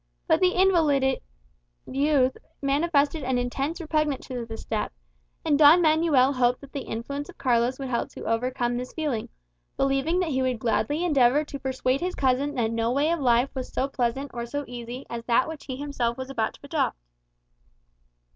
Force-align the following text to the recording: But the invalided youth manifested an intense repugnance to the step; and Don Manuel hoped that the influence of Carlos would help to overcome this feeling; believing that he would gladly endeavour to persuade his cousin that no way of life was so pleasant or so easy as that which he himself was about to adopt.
But 0.25 0.39
the 0.39 0.55
invalided 0.55 1.21
youth 1.85 2.35
manifested 2.59 3.21
an 3.23 3.37
intense 3.37 3.79
repugnance 3.79 4.25
to 4.25 4.47
the 4.47 4.57
step; 4.57 4.91
and 5.45 5.59
Don 5.59 5.79
Manuel 5.79 6.33
hoped 6.33 6.61
that 6.61 6.73
the 6.73 6.81
influence 6.87 7.29
of 7.29 7.37
Carlos 7.37 7.77
would 7.77 7.89
help 7.89 8.09
to 8.13 8.23
overcome 8.23 8.77
this 8.77 8.93
feeling; 8.95 9.29
believing 9.77 10.19
that 10.21 10.29
he 10.31 10.41
would 10.41 10.57
gladly 10.57 11.03
endeavour 11.05 11.43
to 11.43 11.59
persuade 11.59 12.01
his 12.01 12.15
cousin 12.15 12.55
that 12.55 12.71
no 12.71 12.89
way 12.91 13.11
of 13.11 13.19
life 13.19 13.53
was 13.53 13.71
so 13.71 13.87
pleasant 13.87 14.31
or 14.33 14.47
so 14.47 14.65
easy 14.67 15.05
as 15.07 15.23
that 15.25 15.47
which 15.47 15.65
he 15.65 15.75
himself 15.75 16.17
was 16.17 16.31
about 16.31 16.55
to 16.55 16.61
adopt. 16.63 16.97